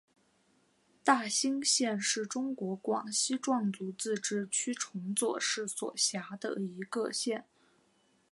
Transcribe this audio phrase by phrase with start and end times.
[1.03, 7.45] 大新县是中国广西壮族自治区崇左市所辖的一个县。